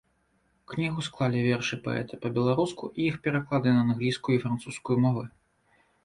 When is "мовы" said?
5.05-5.23